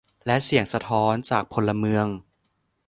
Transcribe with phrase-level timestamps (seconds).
[0.25, 2.07] และเสียงสะท้อนจากพลเมือง